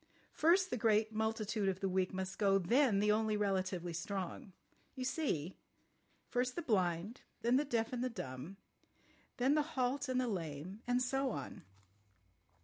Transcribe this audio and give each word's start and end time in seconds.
First 0.33 0.71
the 0.71 0.77
great 0.77 1.13
multitude 1.13 1.69
of 1.69 1.79
the 1.79 1.87
weak 1.87 2.11
must 2.11 2.39
go, 2.39 2.57
then 2.57 3.01
the 3.01 3.11
only 3.11 3.37
relatively 3.37 3.93
strong. 3.93 4.51
You 4.95 5.03
see? 5.05 5.57
First 6.27 6.55
the 6.55 6.63
blind, 6.63 7.21
then 7.43 7.57
the 7.57 7.65
deaf 7.65 7.93
and 7.93 8.03
the 8.03 8.09
dumb, 8.09 8.57
then 9.37 9.53
the 9.53 9.61
halt 9.77 10.09
and 10.09 10.19
the 10.19 10.27
lame—and 10.27 11.03
so 11.03 11.29
on. 11.29 11.61